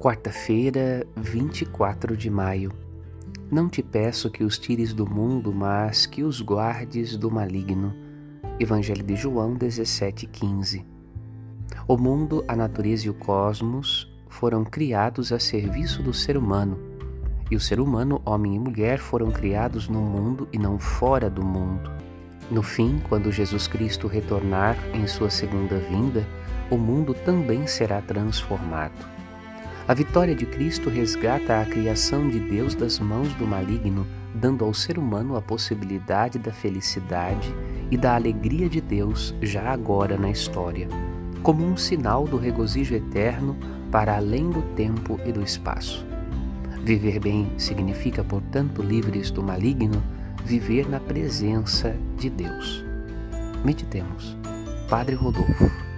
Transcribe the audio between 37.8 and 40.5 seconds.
e da alegria de Deus já agora na